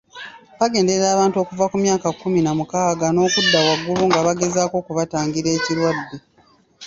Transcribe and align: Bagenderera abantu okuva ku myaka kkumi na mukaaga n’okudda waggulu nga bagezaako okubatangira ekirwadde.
Bagenderera 0.59 1.07
abantu 1.11 1.35
okuva 1.43 1.69
ku 1.71 1.77
myaka 1.83 2.07
kkumi 2.13 2.39
na 2.43 2.51
mukaaga 2.57 3.07
n’okudda 3.11 3.59
waggulu 3.67 4.03
nga 4.09 4.19
bagezaako 4.25 4.75
okubatangira 4.81 5.49
ekirwadde. 5.57 6.15